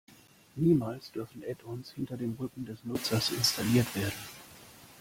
Niemals 0.55 1.11
dürfen 1.11 1.43
Add-ons 1.43 1.91
hinter 1.91 2.17
dem 2.17 2.33
Rücken 2.33 2.65
des 2.65 2.83
Nutzers 2.85 3.29
installiert 3.29 3.95
werden. 3.95 4.11